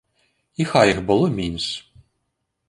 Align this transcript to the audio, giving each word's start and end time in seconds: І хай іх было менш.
І 0.63 0.65
хай 0.71 0.93
іх 0.93 1.01
было 1.11 1.29
менш. 1.37 1.69